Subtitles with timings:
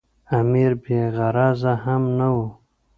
[0.39, 2.47] امیر بې غرضه هم نه وو.